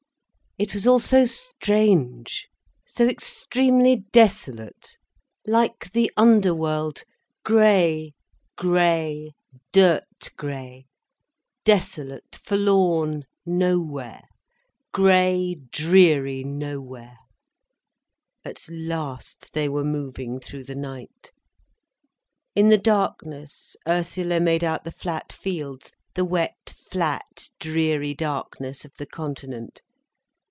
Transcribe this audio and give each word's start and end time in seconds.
It 0.57 0.73
was 0.75 0.85
all 0.85 0.99
so 0.99 1.23
strange, 1.25 2.47
so 2.85 3.07
extremely 3.07 4.03
desolate, 4.11 4.97
like 5.47 5.89
the 5.93 6.11
underworld, 6.17 7.03
grey, 7.43 8.11
grey, 8.57 9.31
dirt 9.71 10.29
grey, 10.35 10.85
desolate, 11.63 12.35
forlorn, 12.35 13.23
nowhere—grey, 13.45 15.55
dreary 15.71 16.43
nowhere. 16.43 17.17
At 18.45 18.67
last 18.69 19.53
they 19.53 19.67
were 19.69 19.85
moving 19.85 20.39
through 20.41 20.65
the 20.65 20.75
night. 20.75 21.31
In 22.55 22.67
the 22.67 22.77
darkness 22.77 23.75
Ursula 23.87 24.39
made 24.41 24.65
out 24.65 24.83
the 24.83 24.91
flat 24.91 25.31
fields, 25.31 25.91
the 26.13 26.25
wet 26.25 26.73
flat 26.91 27.47
dreary 27.57 28.13
darkness 28.13 28.83
of 28.85 28.91
the 28.97 29.07
Continent. 29.07 29.81